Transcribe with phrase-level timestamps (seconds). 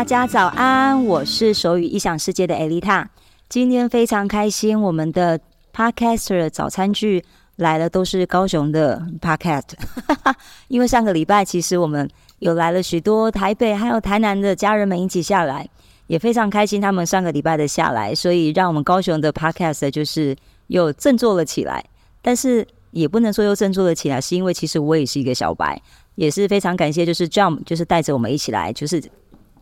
[0.00, 3.06] 大家早安，我是手语异想世界的艾丽塔。
[3.50, 5.38] 今天非常开心，我们的
[5.74, 7.22] Podcaster 早餐剧
[7.56, 9.74] 来了，都是高雄的 Podcast。
[10.68, 12.08] 因为上个礼拜其实我们
[12.38, 15.68] 有来了许多台北还有台南的家人们一起下来，
[16.06, 20.34] 也非常开心他们上个礼拜的下来，所以让我们高雄的 Podcast 就是
[20.68, 21.84] 又振作了起来。
[22.22, 25.78] 但是也不能说又振作了起来，是因为其实我也是一个小白，
[26.14, 28.98] 也是非常感谢，就是 Jump 就是带着我们一起来，就是。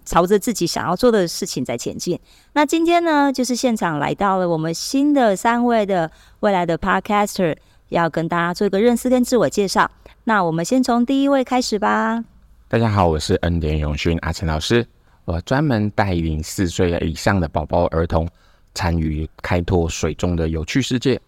[0.08, 2.18] 朝着自己想要做的事情在前进。
[2.54, 7.54] 那今天呢，就是现场来到了我们新的三位的未来的 Podcaster，
[7.90, 9.90] 要跟大家做一个认识跟自我介绍。
[10.24, 12.24] 那我们先从第一位开始吧。
[12.68, 14.86] 大家好，我是恩典永勋阿成老师，
[15.26, 18.26] 我专门带领四岁以上的宝宝儿童
[18.74, 21.20] 参与开拓水中的有趣世界。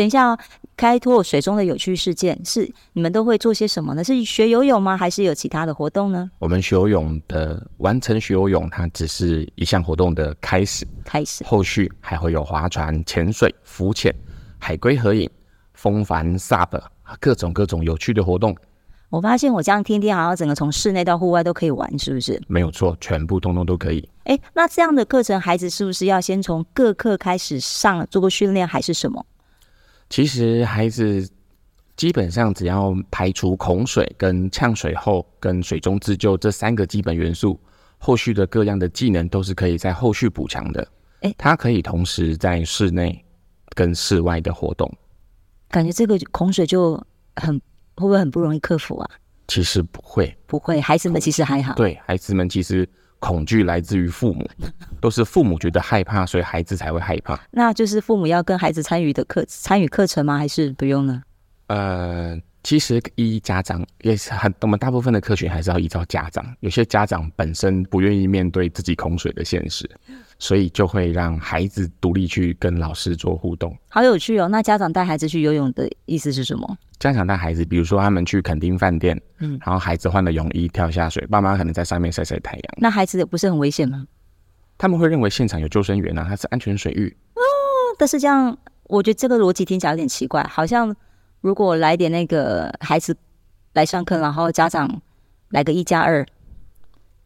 [0.00, 0.38] 等一下哦，
[0.78, 4.02] 开拓水中的有趣事件是你们都会做些什么呢？
[4.02, 4.96] 是学游泳吗？
[4.96, 6.30] 还是有其他的活动呢？
[6.38, 14.10] 我们学游泳的完成学游泳，它只是一项活动的开始，开始，后续还会有划船、潜水、浮潜、
[14.58, 15.28] 海龟合影、
[15.74, 16.80] 风帆、SUP，
[17.20, 18.56] 各种各种有趣的活动。
[19.10, 22.40] 我发现我这样天天好像整个从室内到户外都可以玩，是不是？
[22.48, 24.08] 没有错，全部通通都可以。
[24.24, 29.22] 哎，那这样的课程，孩子是不是要先从各课开始上，做过训练，还是什么？
[30.10, 31.26] 其实孩子
[31.96, 37.58] 基本上只要排除恐水、跟呛水后、跟水中自救这三个基本元素，
[37.96, 40.86] 后续的各样的技能都是可以在后续补强的。
[41.20, 43.24] 哎，他可以同时在室内
[43.74, 44.92] 跟室外的活动。
[45.68, 46.94] 感觉这个恐水就
[47.36, 47.56] 很
[47.94, 49.10] 会不会很不容易克服啊？
[49.46, 51.74] 其实不会，不会，孩子们其实还好。
[51.74, 52.88] 对，孩子们其实。
[53.20, 54.44] 恐惧来自于父母，
[55.00, 57.38] 都是父母觉得害怕，所以孩子才会害怕。
[57.52, 60.36] 那就是父母要跟孩子参与的课参与课程吗？
[60.36, 61.22] 还是不用呢？
[61.68, 66.44] 呃，其实依家长也是很，我们大部分的课群还是要依照家长。
[66.58, 69.88] 有些家长本身不愿意面对自己恐水的现实。
[70.40, 74.48] 所以就会让孩子独立去跟老师做互动，好有趣哦。
[74.48, 76.78] 那家长带孩子去游泳的意思是什么？
[76.98, 82.62] 家长带孩子，比如说他们去垦丁饭店，嗯，然后孩子换了泳衣跳下水，爸妈可能在上面晒晒太阳。
[82.78, 84.06] 那孩子也不是很危险吗？
[84.78, 87.42] 他们会认为现场有救生员啊，它是安全水域哦。
[87.98, 90.96] 但是这样，我觉得这个逻辑听起来有点奇怪，好像
[91.42, 93.14] 如果来点那个孩子
[93.74, 95.02] 来上课，然后家长
[95.50, 96.26] 来个一加二，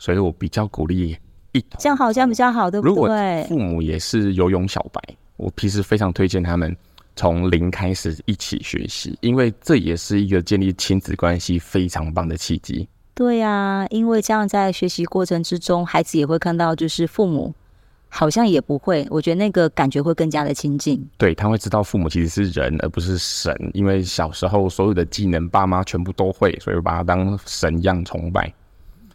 [0.00, 1.16] 所以我比较鼓励。
[1.78, 2.94] 这样好像比较好，对不对？
[2.94, 5.00] 如果父母也是游泳小白，
[5.37, 6.76] 我平时非常推荐他们
[7.16, 12.88] 从零开始一起学习，因为这也是一个建立亲子关系非常棒的契机。
[13.14, 17.54] 对呀、啊，因为这样在学习过程之中，孩子也会看到，就是父母
[18.09, 21.09] 好像也不会，我觉得那个感觉会更加的亲近。
[21.16, 28.53] 对，他会知道父母其实是人，而不是神，因为小时候所有的技能爸妈全部都会，所以把他当神一样崇拜。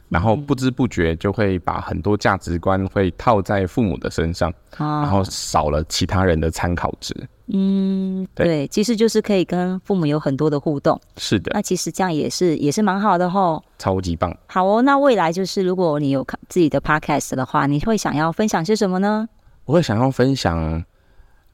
[0.09, 7.15] 然后不知不觉就会把很多价值观会套在父母的身上，然后少了其他人的参考值。
[7.51, 10.99] 嗯，对，其实就是可以跟父母有很多的互动。
[11.17, 13.63] 是的，那其实这样也是也是蛮好的吼。
[13.77, 14.35] 超级棒。
[14.47, 19.27] 好哦，那未来就是如果你有看自己的 podcast 的话，你会想要分享些什么呢？
[19.65, 20.83] 我会想要分享，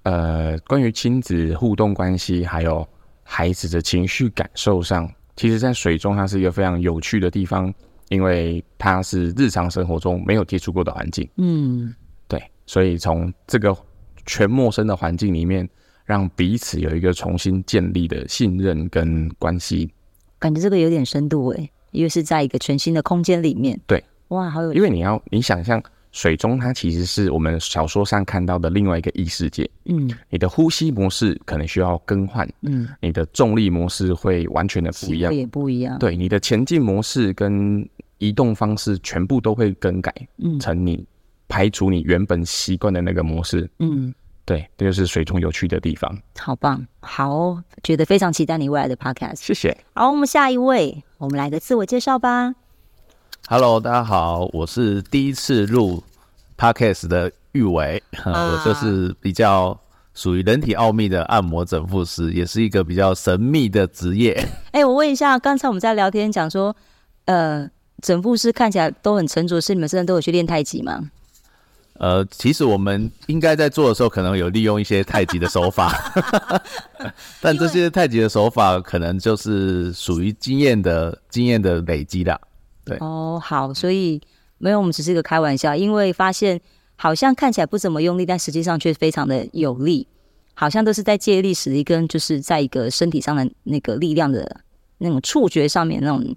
[0.03, 2.85] 呃，关于亲子互动关系，还有
[3.23, 7.73] 孩子的情绪感受上，其实，在水中它是一个非常有趣的地方。
[8.09, 11.93] 因为它是日常生活中没有接触过的环境，嗯，
[12.27, 13.75] 对，所以从这个
[14.25, 15.67] 全陌生的环境里面，
[16.05, 19.91] 让彼此有一个重新建立的信任跟关系，
[20.37, 25.81] 感觉这个有点深度诶，因为是在一个全新的空间里面，对，哇，好有，因为你要你想象
[26.15, 37.85] 水中，它其实是我们小说上看到的另外一个异世界，嗯，你的呼吸模式可能需要更换，嗯，你的重力模式会完全的不一样，也不一样，对，你的前进模式跟
[38.19, 41.05] 移动方式全部都会更改，嗯，成你
[41.49, 46.17] 排除你原本习惯的那个模式，嗯，对，这就是水中有趣的地方。
[46.39, 49.41] 好棒，好，觉得非常期待你未来的 podcast。
[49.41, 49.77] 谢谢。
[49.93, 52.55] 好，我们下一位，我们来个自我介绍吧。
[53.47, 56.01] Hello，大家好，我是第一次录
[56.57, 59.79] podcast 的玉维， 啊、我就是比较
[60.13, 64.33] 属于人体奥秘的按摩整复师，也是一个比较神秘的职业。
[64.71, 66.75] 哎、欸，我问一下，刚才我们在聊天讲说，
[67.25, 67.69] 呃。
[68.01, 71.09] 整复师看起来都很沉着，是你们真的都有去练太极吗？
[71.93, 76.13] 呃，其实我们应该在做的时候，可能有利用一些太极的手法，
[77.41, 82.39] 但这些太极的手法可能就是属于经验的经验的累积的。
[82.83, 84.21] 对哦，好，所以
[84.57, 86.59] 没有，我们只是一个开玩笑，因为发现
[86.95, 90.07] 好像看起来不怎么用力，但实际上却非常的有力，
[90.53, 94.61] 好像都是在借力使力，跟就是在一个身体上的那个力量的
[94.97, 96.35] 那种触觉上面那种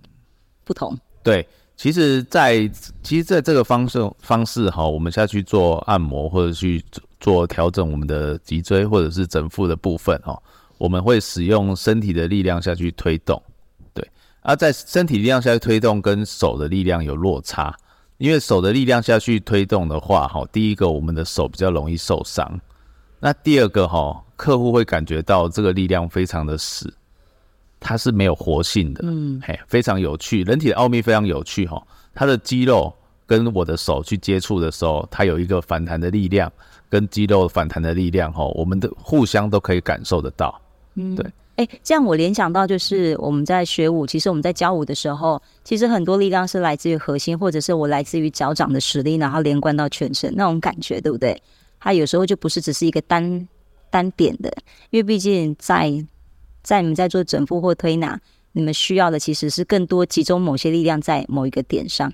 [0.64, 0.98] 不同。
[1.22, 2.68] 对，其实在，
[3.02, 6.84] 其实在这个方式方式哈，我们下去做按摩或者去
[7.20, 10.36] 做调整我们的脊椎或者是整副的部分哈，
[10.76, 13.40] 我们会使用身体的力量下去推动，
[13.94, 14.06] 对。
[14.40, 17.76] 而在身体力量下去推动跟手的力量有落差，
[18.18, 22.60] 因为手的力量下去推动的话哈，第一个我们的手比较容易受伤，
[23.18, 26.92] 那第二个哈，客户会感觉到这个力量非常的死。
[27.80, 30.42] 它是没有活性的，嗯，嘿，非常有趣。
[30.42, 31.80] 人体的奥秘非常有趣哈，
[32.12, 32.92] 它的肌肉
[33.24, 36.52] 跟我的手去接触的时候，它有一个反弹的力量，
[36.90, 40.60] 跟肌肉反弹的力量哈，我们的互相都可以感受得到。
[40.96, 41.24] 嗯，对。
[41.58, 51.42] 哎、这样我联想到就是我们在学舞，其实我们在教舞的时候，其实很多力量是来自于核心，或者是我来自于脚掌的实力，然后连贯到全身那种感觉，对不对？
[51.80, 53.48] 它有时候就不是只是一个单
[53.90, 54.50] 单点的，
[54.90, 56.06] 因为毕竟在。
[56.60, 58.20] 在你们在做整复或推拿，
[58.52, 62.12] 你们需要的其实是更多集中某些力量在某一个点上，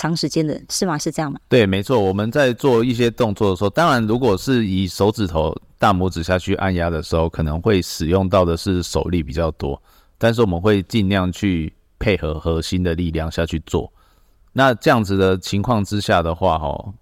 [0.00, 0.96] 长时间的是吗？
[0.96, 1.38] 是这样吗？
[1.46, 2.00] 对，没错。
[2.00, 9.78] 我们在做一些动作的时候，当然如果是以手指头、大拇指下去按压的时候，可能会使用到的是手力比较多，
[10.16, 13.92] 但是我们会尽量去配合核心的力量下去做。
[14.54, 16.94] 那这样子的情况之下的话，哈，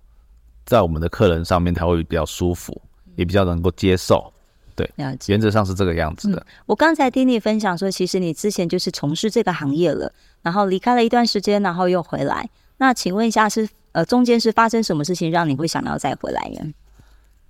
[0.66, 2.82] 在我们的客人上面他会比较舒服，
[3.14, 4.32] 也比较能够接受。
[4.74, 4.88] 对，
[5.26, 6.38] 原则上是这个样子的。
[6.38, 10.12] 嗯，我刚才听你分享说，其实你之前就是从事这个行业了，
[10.42, 12.48] 然后离开了一段时间，然后又回来。
[12.78, 16.72] 那请问一下是，呃中间是发生什么事情让你会想要再回来呢？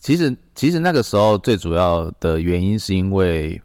[0.01, 3.61] 其实，其实那个时候最主要的原因是因为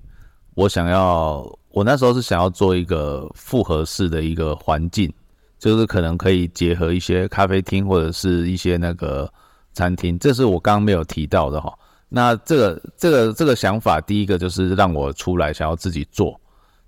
[0.56, 5.12] 我想要，我那时候是想要做一个复合式的一个环境，
[5.60, 9.32] 就是可能可以结合一些咖啡厅或者是一些那个
[9.74, 11.72] 餐厅，这是我刚刚没有提到的哈。
[12.10, 16.40] 那这个这个这个想法，第一个就是让我出来想要自己做。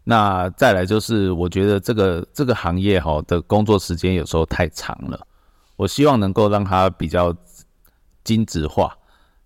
[0.06, 5.20] 那再来就是，我觉得这个这个行业哈的工作时间有时候太长了，
[5.76, 7.36] 我希望能够让它比较
[8.24, 8.98] 精致化。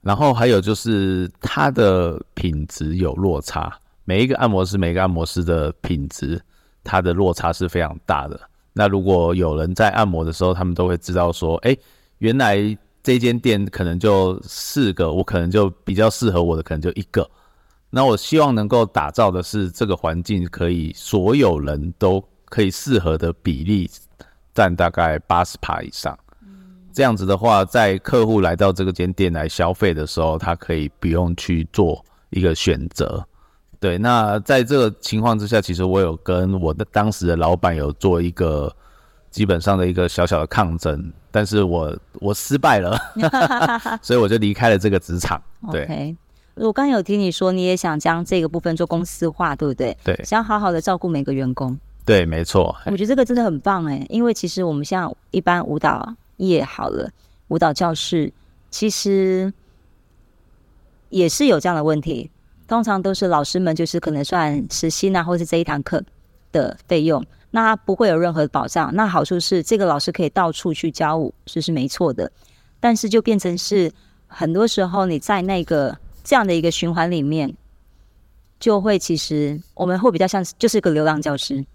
[0.01, 3.75] 然后还有就是它的品质有落差，
[4.05, 6.39] 每一个按摩师每个按摩师的品质，
[6.83, 8.39] 它的落差是非常大的。
[8.73, 11.75] 那如果有人在按摩的时候，他们都会知道说，哎，
[12.19, 12.77] 原来。
[13.01, 17.27] 这间店可能就四个，我可能就比较适合我的，可能就一个。
[17.89, 23.89] 那我希望能够打造的是这个环境，可以所有人都可以适合的比例
[24.53, 26.17] 占大概八十趴以上。
[26.93, 33.25] 这样子的话，在客户来到这个间店来消费的时候，他可以不用去做一个选择。
[33.79, 38.73] 对，那在这个情况之下，其实我有跟我的当时的老板有做一个。
[39.31, 42.97] 基本上的一个小小的抗争，但是我我失败了，
[44.01, 45.39] 所以我就离开了这个职场。
[45.71, 46.15] 对，okay.
[46.59, 49.97] 我刚有听你说你也想将这个部分做公司化，对不对？
[50.03, 51.77] 对，想好好的照顾每个员工。
[52.05, 52.75] 对，没错。
[52.85, 57.09] 我觉得这个真的很棒哎，因为其实我们像一般舞蹈业好了，
[57.47, 58.31] 舞蹈教室
[58.69, 59.51] 其实
[61.09, 62.29] 也是有这样的问题，
[62.67, 66.03] 通常都是老师们就是可能算时薪啊，或是这一堂课
[66.51, 67.23] 的费用。
[67.51, 68.93] 那不会有任何的保障。
[68.93, 72.31] 那好处是，这个老师可以到处去教舞，这是没错的。
[72.79, 73.91] 但是就变成是，
[74.27, 75.97] 很多时候你在那个
[76.29, 77.51] 这样的一个循环里面，
[78.59, 81.65] 就会其实我们会比较像就是一个流浪教师。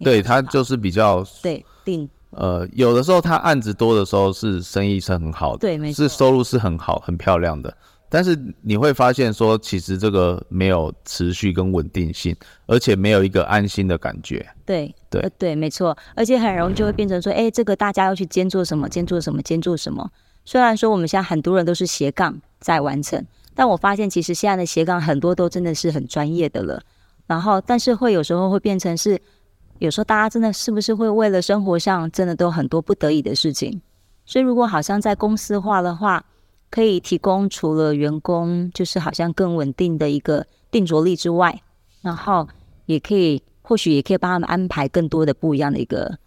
[0.00, 2.06] 对，他就是比较对定。
[2.32, 7.74] 呃，有的时候他案子多的时候是生意是很好的，对，没错，是收入是很好很漂亮的。
[8.10, 14.46] 但是你会发现说，其实这个没有持续跟稳定性，而且没有一个安心的感觉。
[14.66, 15.96] 对对、呃、对，没错。
[16.14, 20.10] 而且很容易就会变成说，哎，这个大家要去兼做什么，兼做什么，兼做什么。
[20.44, 26.80] 虽然说我们现在很多人都是斜杠在完成，但我发现其实现在的斜杠很多都真的是很专业的了。
[27.26, 29.20] 然后，但是会有时候会变成是，
[29.78, 33.80] 有时候大家真的是不是会为了生活上真的都很多不得已的事情。
[34.24, 36.24] 所以如果好像在公司化的话，
[36.70, 41.60] 可以提供除了员工就是好像更稳定的一个定着力之外，
[42.00, 42.48] 然后
[42.86, 46.18] 也可以或许也可以帮他们安排更多的不一样的一个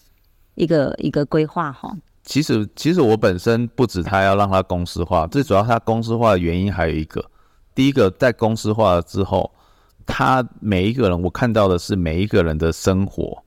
[0.56, 1.96] 一个一个规划哈。
[2.24, 7.24] 其实其实我本身不止他要让他公司化，最主要他公司化的原因还有一个，
[7.76, 9.52] 第一个在公司化了之后，
[10.06, 13.38] 他每一个人我看到的是每一个人的生活，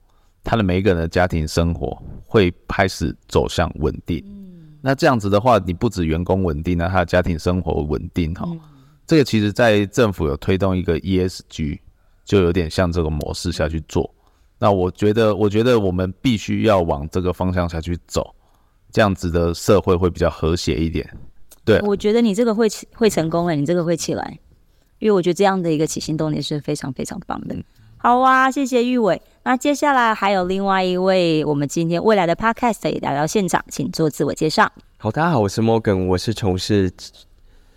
[0.43, 4.23] 他的每一个人的家庭生活会开始走向稳定。
[4.27, 4.43] 嗯
[4.79, 8.47] 那这样子的话，你不止员工稳定，那他的家庭生活稳定哈。
[9.05, 11.79] 这个其实，在政府有推动一个 ESG，
[12.23, 14.09] 就有点像这个模式下去做。
[14.59, 18.33] 那我觉得，我觉得我们必须要往这个方向下去走，
[18.97, 21.07] 这样子的社会会比较和谐一点。
[21.63, 24.39] 对，我觉得你这个会会成功了，你这个会起来，
[24.97, 27.55] 因为我觉得这样的一个起心动念是非常非常棒的。
[27.97, 29.21] 好啊，谢谢玉伟。
[29.43, 34.67] 那接下来还有另外一位，我们今天未来的 Podcast 也聊聊现场，请做自我介绍。
[34.97, 36.91] 好，大家好，我是 Morgan，我是从事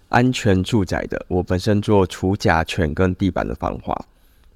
[0.08, 3.94] 安全住宅的，我本身做除甲醛跟地板的防滑。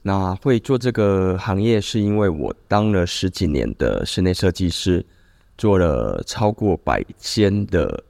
[0.01, 5.05] 那会做这个行业，是因为我当了十几年的室内设计师，
[5.57, 8.03] 做了超过百间的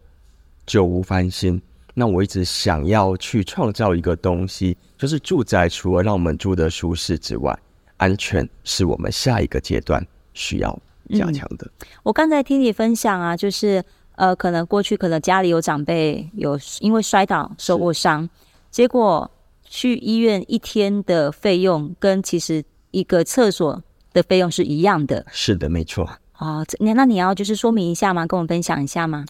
[0.66, 1.60] 旧屋翻新。
[1.96, 7.56] 那我一直想要去创造一个东西，就是住宅除了让我们住的舒适之外，
[7.98, 10.76] 安全是我们下一个阶段需要
[11.10, 11.64] 加强的。
[11.80, 13.84] 嗯，我刚才听你分享啊，就是
[14.16, 18.28] 呃，可能过去可能家里有长辈有因为摔倒受过伤，
[18.72, 19.30] 结果
[19.62, 23.80] 去医院一天的费用跟其实一个厕所
[24.12, 25.24] 的费用是一样的。
[25.30, 26.08] 是的，没错。
[26.38, 28.26] 哦，那那你要就是说明一下吗？
[28.26, 29.24] 跟我们分享一下吗？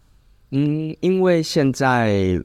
[0.51, 2.43] 嗯，因为现在。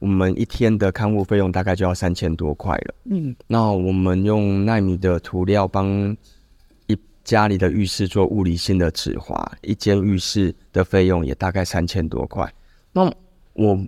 [0.00, 2.94] 我们一天的看护费用大概就要三千多块了。
[3.04, 6.14] 嗯，那我们用纳米的涂料帮
[6.88, 12.52] 一家里的浴室做物理性的止滑，一间浴室的费用也大概三千多块。
[12.92, 13.10] 那
[13.54, 13.82] 我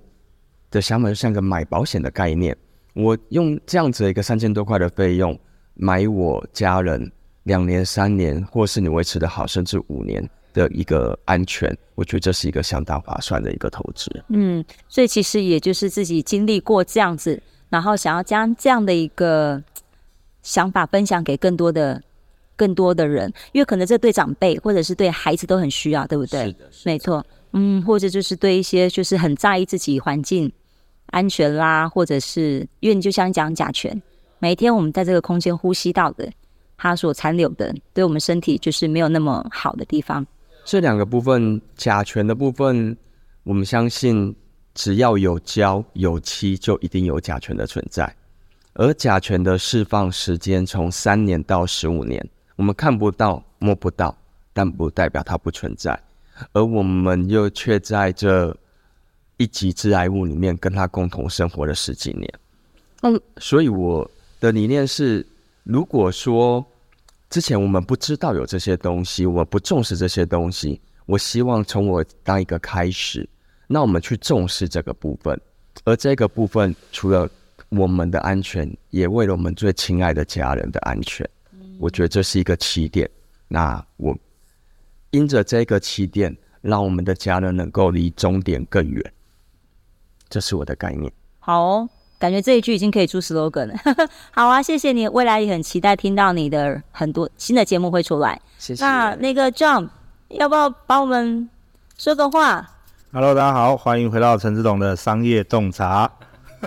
[0.71, 2.57] 的想法就像个买保险的概念，
[2.95, 5.39] 我用这样子的一个三千多块的费用
[5.75, 7.13] 买我家人
[7.47, 10.23] 两年、三年，或是你维持的好，甚至五年。
[10.57, 14.11] 的一个安全，我觉得这是一个相当划算的一个投资。
[14.29, 17.39] 嗯，所以其实也就是自己经历过这样子，
[17.69, 19.63] 然后想要将这样的一个
[20.43, 22.03] 想法分享给更多的、
[22.57, 26.47] 更多的人，因为可能这对长辈或者是对孩子都很需要，对不对？
[26.47, 27.27] 是的，是的，没错。
[27.53, 30.51] 嗯，或者就是对一些就是很在意自己环境
[31.09, 34.01] 安全啦，或者是因为你就像讲甲醛，
[34.39, 36.27] 每一天我们在这个空间呼吸到的，
[36.77, 40.27] 它所残留的，对我们身体就是没有那么好的地方。
[40.65, 42.97] 这两个部分，甲醛的部分，
[43.45, 44.35] 我们相信
[44.75, 48.15] 只要有胶有漆，就一定有甲醛的存在。
[48.75, 52.23] 而甲醛的释放时间从三年到十五年，
[52.57, 54.17] 我们看不到摸不到，
[54.53, 55.99] 但不代表它不存在。
[56.53, 58.55] 而我们又却在这
[59.39, 62.31] 一级致癌物里面跟它共同生活了十几年。
[63.03, 65.27] 嗯，所以我的理念是，
[65.67, 66.65] 如果说。
[67.29, 70.81] 之前我们不知道有这些东西，我不重视这些东西。
[71.07, 73.29] 我希望从我当一个开始，
[73.67, 75.39] 那我们去重视这个部分。
[75.85, 77.29] 而这个部分除了
[77.69, 81.29] 我们的安全，也为了我们最亲爱的家人的安全。
[81.81, 83.11] 我觉得这是一个起点。
[83.49, 84.17] 那我
[85.11, 89.13] 因着这个起点，让我们的家人能够离终点更远。
[90.29, 91.13] 这是我的概念。
[91.41, 91.89] 好哦。
[92.19, 93.75] 感觉这一句已经可以出 slogan 了。
[94.33, 98.41] 好啊，谢谢你，未来也很期待听到你的很多新的节目会出来。
[98.59, 98.85] 谢谢。
[98.85, 99.89] 那那个 John，
[100.29, 101.49] 要不要帮我们
[101.99, 102.67] 说个话
[103.13, 106.11] ？Hello，大家好，欢迎回到陈志董的商业洞察。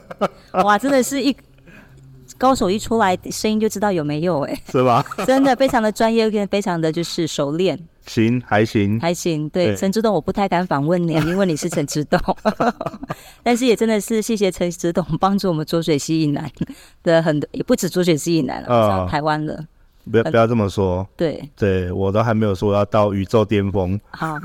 [0.63, 1.36] 哇，真的是一
[2.38, 5.03] 高手一出来，声音就知道有没有哎、欸，是吧？
[5.25, 7.77] 真的非常的专业，跟非常的就是熟练。
[8.10, 9.48] 行，还行，还行。
[9.50, 12.20] 对，陈执董，我不太敢访问你， 因为你是陈执董。
[13.44, 16.51] 但是也真的是谢谢陈执董帮助我们浊水溪以南
[17.04, 19.63] 的很多，也不止浊水溪以南了，呃、台湾了。
[20.12, 21.08] 不要不要这么说。
[21.16, 24.00] 对，对我都还没有说要到宇宙巅峰。
[24.10, 24.36] 好，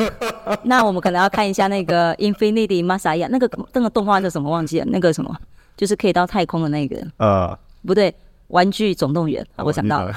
[0.63, 4.51] 那我们可能要看一下那个 Infinity Masaya 那个那个动画叫什么？
[4.51, 5.35] 忘记了，那个什么，
[5.75, 6.99] 就是可以到太空的那个。
[7.17, 8.15] 呃，不对。
[8.49, 10.13] 玩具总动员，我想到了。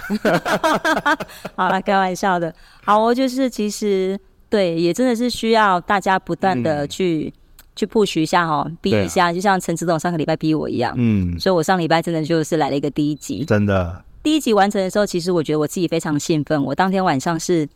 [1.56, 2.54] 好 了，开玩笑的。
[2.84, 4.20] 好，我就是其实
[4.50, 7.42] 对，也真的是需要大家不断的去、嗯、
[7.76, 10.94] 去 push 一下哈，逼一下，啊、就像陈志董上个礼拜逼我一样。
[10.98, 14.04] 嗯，所以我上礼拜真的就是来了一个第一集，真的。
[14.22, 16.62] 第一集完成的时候，其实我觉得我自己非常兴奋。
[16.64, 17.68] 我当天晚上是。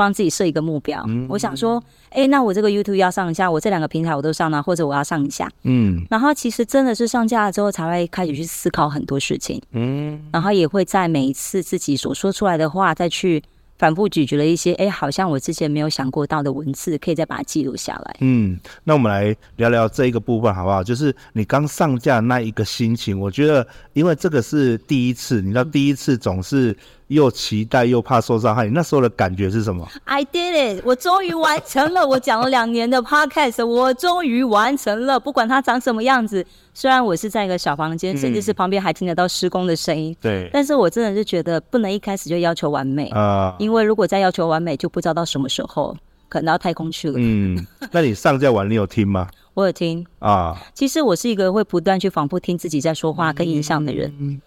[0.00, 1.78] 帮自己设一个目标，嗯、我想说，
[2.08, 13.42] 哎、欸，那我这个 YouTube 要上一下，我这两个平台我都上了，或者我要上一下，嗯，然后其实真的是上架了之后，才会开始去思考很多事情，嗯，然后也会在每一次自己所说出来的话，再去。
[13.80, 18.16] 反复咀嚼了一些，哎，好像我之前没有想过到的文字，可以再把它记录下来。
[18.20, 20.84] 嗯，那我们来聊聊这一个部分好不好？
[20.84, 26.76] 就是你刚上架那一个心情，我觉得，因为这个是第一次，你知道，第一次总是
[27.10, 30.82] 又期待又怕受伤害，你那时候的感觉是什么？I did it！
[30.84, 36.46] 我终于完成了，我讲了两年的 podcast，我终于完成了，不管它长什么样子。
[36.72, 45.96] 虽然我是在一个小房间，甚至是旁边还听得到施工的声音，对，但是我真的是觉得不能一开始就要求完美啊，因为如果再要求完美，就不知道到什么时候
[46.28, 47.16] 可能到太空去了。
[47.18, 49.28] 嗯，那你上架完你有听吗？
[49.54, 50.56] 我有听啊。
[50.72, 54.14] 其实我是一个会不断去反复听自己在说话跟影像的人。
[54.20, 54.40] 嗯，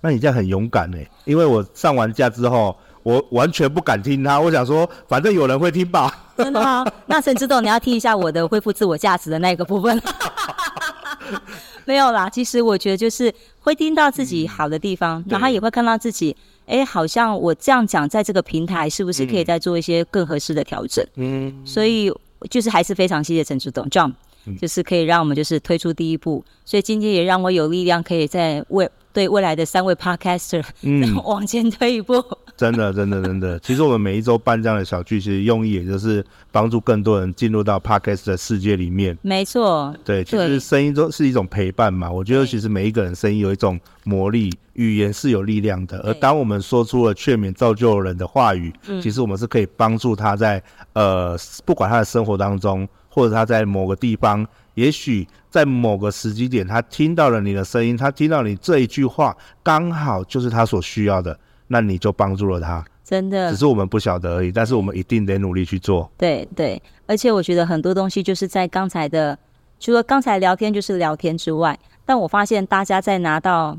[0.00, 0.98] 那你这样很勇敢呢？
[1.24, 4.40] 因为我上完架之后，我完全不敢听他。
[4.40, 6.26] 我想说，反正有人会听吧。
[6.36, 6.86] 真的吗？
[7.06, 10.00] 那陈志栋，你要听一下我的恢复自我价值的那个部分。
[11.84, 12.28] 没有啦。
[12.28, 16.36] 其实我觉得就是会听到自己好的地方，嗯、然后也会看到自己，
[16.66, 21.04] 哎，好像我这样讲，在这个平台是不是可以再做一些更合适的调整？
[21.16, 22.12] 嗯，所以
[22.50, 24.12] 就是还是非常谢谢陈志栋 John，
[24.60, 32.24] 就是可以让我们就是推出第一步，所以今天也让我有力量可以在为对未来的三位 Podcaster 嗯 往前推一步。
[32.56, 33.58] 真的，真的，真的。
[33.58, 39.16] 其实我们每一周办这样的小聚，其实用意也就是帮助更多人进入到 Podcast 的世界里面。
[39.22, 42.10] 没错，对，其实声音都是一种陪伴嘛。
[42.10, 45.98] 我觉得其实每一个人声音有一种魔力，语言是有力量的。
[46.00, 50.62] 而当我们说出了劝勉造就人的话语，其实我们是可以帮助他在
[50.94, 61.36] 呃，不管他的生活当中，或者他在某个地方，也许在某个时机点，他听到了你的声音，他听到你这一句话，刚好就是他所需要的。
[61.66, 64.50] 那你就帮助了他，真的，只是我们不晓得而已。
[64.50, 66.10] 但是我们一定得努力去做。
[66.16, 69.38] 对对，而且我觉得很多东西就是在刚才的，
[69.78, 73.76] 除了刚才聊天就是聊天之外，但我发现大家在拿到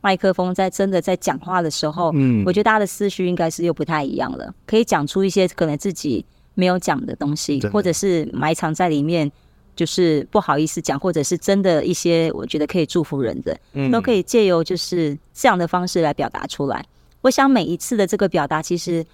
[0.00, 6.26] 麦克风，在真的在讲话的时候，嗯，我觉得大家的思绪应该是又不太一样了，可以讲出一些可能自己
[6.58, 9.30] 没有讲的东西，或者是埋藏在里面，
[9.76, 16.84] 就是不好意思讲，或者是真的一些我觉得可以祝福人的，嗯，都可以借由就是这样的方式来表达出来。
[17.20, 19.06] 我想每一次的这个表达，其实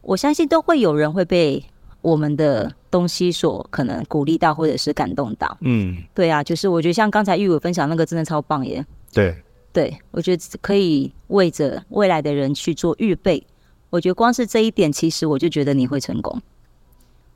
[0.00, 1.62] 我相信都会有人会被
[2.00, 5.54] 我们的东西所可能鼓励到，或者是感动到。
[5.60, 8.82] 嗯，对啊，就是我觉得像刚才玉伟分享那个真的超棒耶。
[9.12, 9.36] 对，
[9.74, 13.46] 对我觉得可以为着未来的人去做预备。
[13.90, 16.40] 我觉得光是这一点，其实我就觉得你会成功。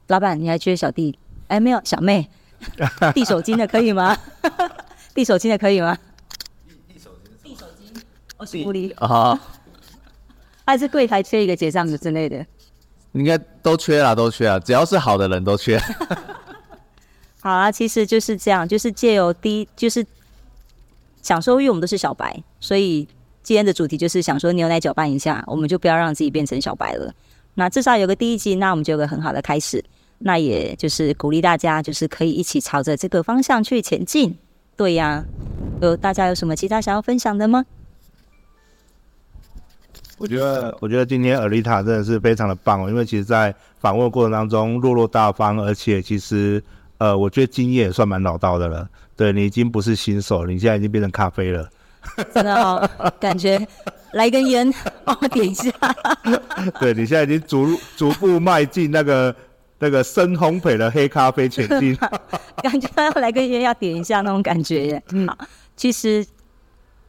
[0.09, 1.19] 老板，你还缺小弟？
[1.49, 2.29] 哎，没有，小妹
[3.15, 4.17] 递手巾的可以吗？
[5.15, 5.97] 递手巾的可以吗？
[6.89, 8.01] 递手巾，递手巾，
[8.37, 9.41] 我是狐狸啊。
[10.65, 12.45] 还是柜台缺一个结账的之类的，
[13.13, 15.81] 应该都缺啦，都缺啊，只要是好的人都缺。
[17.41, 20.05] 好啊，其实就是这样，就是借由第一，就是
[21.23, 23.07] 想说，因为我们都是小白，所以
[23.45, 27.15] 今天的主题就是想说牛奶搅拌一下，我们就不要让自己变成小白了。
[27.55, 29.85] 那至少有个第一集，那我们就有个很好的开始。
[30.19, 34.37] 那也就是鼓励大家，就是可以一起朝着这个方向去前进。
[34.77, 35.25] 对呀、啊，
[35.81, 37.65] 有大家有什么其他想要分享的吗？
[40.19, 46.63] 我觉得，我觉得今天 Alita 真的是非常的棒哦，因为其实，在访问过程当中落落大方，而且其实，
[46.97, 48.89] 呃，我觉得经验也算蛮老道的了。
[49.15, 51.69] 对，你已经不是新手，你现在已经变成咖啡了。
[52.33, 52.89] 真的哦，
[53.21, 53.61] 感觉
[54.13, 54.73] 来根烟
[55.05, 55.71] 帮我点一下。
[56.81, 59.35] 对，你现在已经逐逐步迈进那个
[59.79, 61.97] 那个深烘焙的黑咖啡前进。
[62.63, 65.03] 感觉要来根烟要点一下那种感觉耶。
[65.11, 65.39] 嗯，好，
[65.77, 66.27] 其实。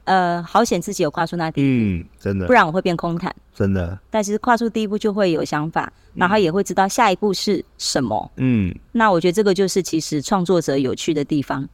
[0.09, 3.99] 呃，好险自己有跨出那第一步，嗯，真的，不然我会变空谈，真的。
[4.09, 8.73] 但是跨出第一步就会有想法，然后也会知道下一步是什么，嗯。
[8.93, 11.67] 那我觉得这个就是其实创作者有趣的地方，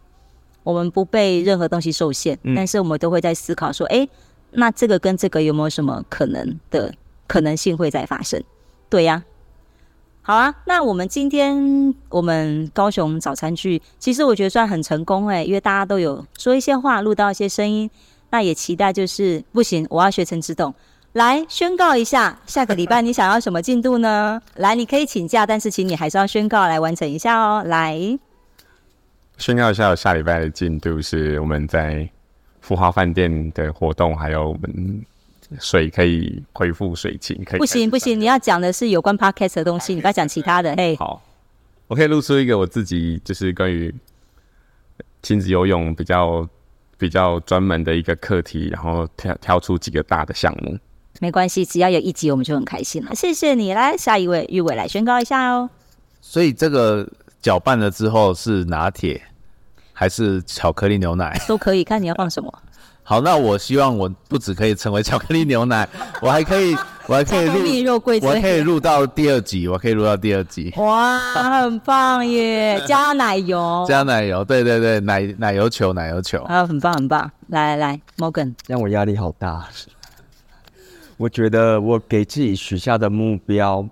[0.64, 4.10] 我们不被任何东西受限，嗯，但是我们都会在思考说，哎，
[4.50, 6.92] 那这个跟这个有没有什么可能的
[7.28, 8.44] 可能性会再发生？
[8.90, 9.24] 对呀。
[10.26, 17.92] 好啊，那我们今天我们高雄早餐剧，其实我觉得算很成功哎，因为大家都有说一些话，录到一些声音。
[18.30, 20.74] 那也期待，就是不行，我要学陈执董
[21.12, 24.42] 来宣告一下，下个礼拜你想要什么进度呢？
[24.56, 27.62] 来，你可以请假，但是请你还是要宣告来完成一下哦。
[27.66, 28.18] 来，
[29.38, 32.10] 宣告一下，下礼拜的进度是我们在
[32.62, 35.06] 富华饭店的活动，还有我们
[35.60, 40.76] 水可以恢复水情，可以不行不行，你要讲的是有关 podcast 的东西，你不要讲其他的。
[40.76, 41.22] 嘿，好，
[41.88, 43.94] 我可以露出一个我自己就是关于
[45.22, 46.48] 亲子游泳比较。
[46.96, 50.78] 比较专门的一个课题，然后挑挑出几个大的项目，
[51.20, 53.14] 没关系，只要有一集我们就很开心了。
[53.14, 55.70] 谢谢你，来下一位玉伟来宣告一下哦。
[56.22, 57.06] 所以这个
[57.42, 59.22] 搅拌了之后是拿铁
[59.92, 62.64] 还是巧克力牛奶都可以，看你要放什么。
[63.06, 65.88] 好，那我希望我不只可以成为巧克力牛奶，
[66.22, 66.74] 我还可以，
[67.06, 70.74] 我还可以录，我还可以录到第二集，我可以录到第二集。
[70.80, 71.20] 哇，
[71.62, 72.82] 很棒耶！
[72.88, 77.30] 加奶油，加奶油，对对对，奶奶油球，奶油球，啊，很棒很棒。
[77.48, 79.68] 来来来，Morgan，让我压力好大。
[81.18, 83.86] 我觉得我给自己许下的目标，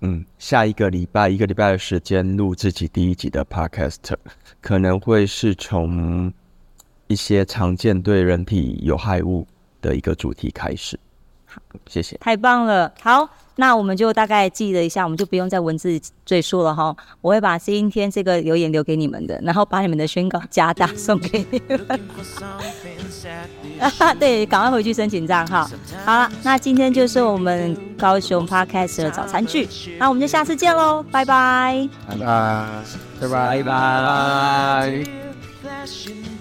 [0.00, 4.14] 嗯，下一个礼拜一个礼拜的时间录自己第一集的 Podcast，
[4.60, 6.32] 可能会是从。
[7.08, 9.46] 一些常见对人体有害物
[9.82, 10.98] 的一个主题开始，
[11.46, 12.92] 好，谢谢，太棒了。
[13.00, 16.94] 好，那我们就大概记了一下，我们就不用再文字赘述了哈。
[17.20, 22.00] 我会把今天这个留言留给你们的，然后把你们的宣告加大送给你们。
[24.18, 25.68] 对，赶快回去申请账号。
[26.04, 29.68] 好了，那今天就是我们高雄 Podcast 的早餐剧，
[29.98, 32.66] 那我们就下次见喽，拜拜，拜拜，
[33.20, 33.62] 拜拜，拜
[35.64, 36.37] 拜。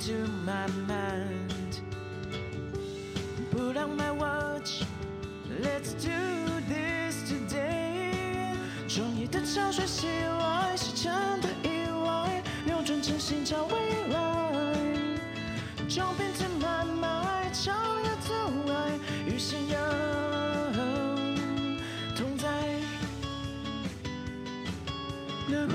[9.57, 13.73] 潮水袭来，细沉的意外，扭转真心找未
[14.13, 14.75] 来。
[15.89, 18.35] 将彼此慢慢长夜走
[18.67, 18.91] 来，
[19.25, 19.81] 与信仰
[22.15, 22.47] 同在。
[25.47, 25.65] 那